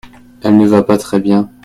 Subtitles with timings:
[0.41, 1.51] Elle ne va pas très bien.